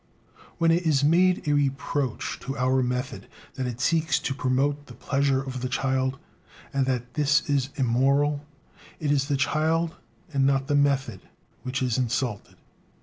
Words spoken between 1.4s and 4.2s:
a reproach to our method that it seeks